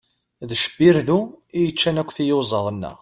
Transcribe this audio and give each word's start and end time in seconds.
D 0.47 0.49
cebbirdu 0.63 1.19
i 1.57 1.59
yeccan 1.65 1.99
akk 2.01 2.11
tiyuzaḍ-nneɣ. 2.15 2.95